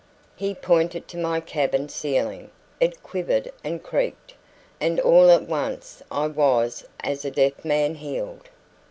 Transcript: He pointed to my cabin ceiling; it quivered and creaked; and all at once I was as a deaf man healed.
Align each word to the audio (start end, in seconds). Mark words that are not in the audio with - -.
He 0.35 0.55
pointed 0.55 1.07
to 1.09 1.17
my 1.19 1.39
cabin 1.41 1.87
ceiling; 1.87 2.49
it 2.79 3.03
quivered 3.03 3.51
and 3.63 3.83
creaked; 3.83 4.33
and 4.79 4.99
all 4.99 5.29
at 5.29 5.43
once 5.43 6.01
I 6.09 6.25
was 6.25 6.83
as 7.03 7.23
a 7.23 7.29
deaf 7.29 7.63
man 7.63 7.93
healed. 7.93 8.49